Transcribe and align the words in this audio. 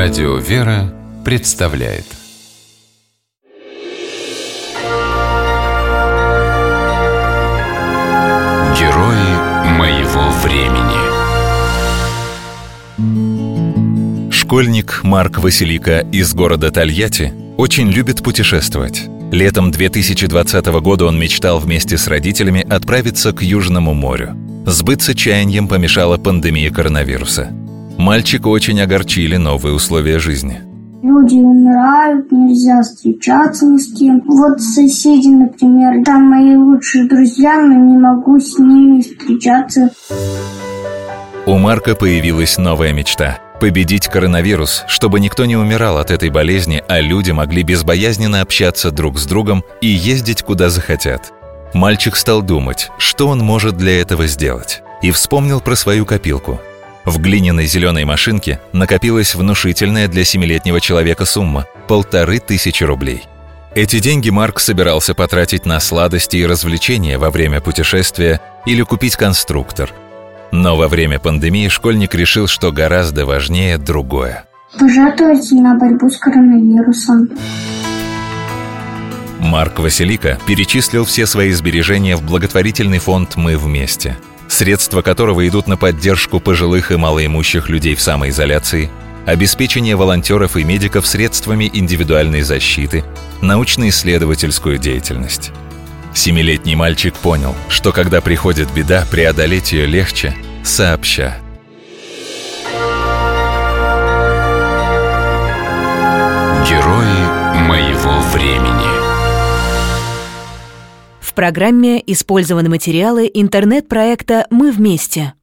Радио 0.00 0.36
«Вера» 0.36 0.94
представляет 1.24 2.04
Герои 8.78 9.30
моего 9.76 10.30
времени 10.44 11.00
Школьник 14.32 15.00
Марк 15.02 15.38
Василика 15.38 16.06
из 16.12 16.32
города 16.32 16.70
Тольятти 16.70 17.34
очень 17.56 17.90
любит 17.90 18.22
путешествовать. 18.22 19.02
Летом 19.32 19.72
2020 19.72 20.66
года 20.80 21.06
он 21.06 21.18
мечтал 21.18 21.58
вместе 21.58 21.98
с 21.98 22.06
родителями 22.06 22.64
отправиться 22.70 23.32
к 23.32 23.42
Южному 23.42 23.94
морю. 23.94 24.36
Сбыться 24.64 25.16
чаянием 25.16 25.66
помешала 25.66 26.18
пандемия 26.18 26.70
коронавируса. 26.70 27.50
Мальчика 27.98 28.46
очень 28.46 28.80
огорчили 28.80 29.34
новые 29.34 29.74
условия 29.74 30.20
жизни. 30.20 30.60
Люди 31.02 31.34
умирают, 31.34 32.30
нельзя 32.30 32.82
встречаться 32.82 33.66
ни 33.66 33.76
с 33.76 33.92
кем. 33.98 34.22
Вот 34.24 34.60
соседи, 34.60 35.26
например, 35.26 36.04
там 36.04 36.30
мои 36.30 36.54
лучшие 36.54 37.08
друзья, 37.08 37.60
но 37.60 37.74
не 37.74 37.98
могу 37.98 38.38
с 38.38 38.56
ними 38.56 39.00
встречаться. 39.00 39.90
У 41.44 41.58
Марка 41.58 41.96
появилась 41.96 42.56
новая 42.56 42.92
мечта– 42.92 43.40
победить 43.60 44.06
коронавирус, 44.06 44.84
чтобы 44.86 45.18
никто 45.18 45.44
не 45.44 45.56
умирал 45.56 45.98
от 45.98 46.12
этой 46.12 46.30
болезни, 46.30 46.80
а 46.88 47.00
люди 47.00 47.32
могли 47.32 47.64
безбоязненно 47.64 48.42
общаться 48.42 48.92
друг 48.92 49.18
с 49.18 49.26
другом 49.26 49.64
и 49.80 49.88
ездить 49.88 50.42
куда 50.42 50.70
захотят. 50.70 51.32
Мальчик 51.74 52.14
стал 52.14 52.42
думать, 52.42 52.90
что 52.98 53.26
он 53.26 53.40
может 53.40 53.76
для 53.76 54.00
этого 54.00 54.28
сделать, 54.28 54.82
и 55.02 55.10
вспомнил 55.10 55.60
про 55.60 55.74
свою 55.74 56.06
копилку– 56.06 56.60
в 57.08 57.18
глиняной 57.18 57.66
зеленой 57.66 58.04
машинке 58.04 58.60
накопилась 58.72 59.34
внушительная 59.34 60.08
для 60.08 60.24
семилетнего 60.24 60.80
человека 60.80 61.24
сумма– 61.24 61.66
полторы 61.88 62.38
тысячи 62.38 62.84
рублей. 62.84 63.24
Эти 63.74 63.98
деньги 63.98 64.30
Марк 64.30 64.60
собирался 64.60 65.14
потратить 65.14 65.66
на 65.66 65.78
сладости 65.80 66.36
и 66.36 66.46
развлечения 66.46 67.18
во 67.18 67.30
время 67.30 67.60
путешествия 67.60 68.40
или 68.66 68.82
купить 68.82 69.16
конструктор. 69.16 69.92
Но 70.50 70.76
во 70.76 70.88
время 70.88 71.18
пандемии 71.18 71.68
школьник 71.68 72.14
решил, 72.14 72.46
что 72.46 72.72
гораздо 72.72 73.26
важнее 73.26 73.78
другое. 73.78 74.44
Пожертвовать 74.78 75.50
на 75.52 75.74
борьбу 75.76 76.08
с 76.08 76.18
коронавирусом. 76.18 77.30
Марк 79.38 79.78
Василика 79.78 80.38
перечислил 80.46 81.04
все 81.04 81.26
свои 81.26 81.52
сбережения 81.52 82.16
в 82.16 82.22
благотворительный 82.22 82.98
фонд 82.98 83.36
«Мы 83.36 83.56
вместе», 83.56 84.16
средства 84.48 85.02
которого 85.02 85.46
идут 85.46 85.66
на 85.68 85.76
поддержку 85.76 86.40
пожилых 86.40 86.90
и 86.90 86.96
малоимущих 86.96 87.68
людей 87.68 87.94
в 87.94 88.00
самоизоляции, 88.00 88.90
обеспечение 89.26 89.94
волонтеров 89.94 90.56
и 90.56 90.64
медиков 90.64 91.06
средствами 91.06 91.70
индивидуальной 91.72 92.42
защиты, 92.42 93.04
научно-исследовательскую 93.42 94.78
деятельность. 94.78 95.52
Семилетний 96.14 96.74
мальчик 96.74 97.14
понял, 97.14 97.54
что 97.68 97.92
когда 97.92 98.20
приходит 98.20 98.72
беда, 98.72 99.06
преодолеть 99.10 99.72
ее 99.72 99.86
легче 99.86 100.34
сообща. 100.64 101.36
Герои 106.68 107.58
моего 107.66 108.20
времени 108.32 108.97
программе 111.38 112.02
использованы 112.04 112.68
материалы 112.68 113.30
интернет-проекта 113.32 114.48
«Мы 114.50 114.72
вместе» 114.72 115.34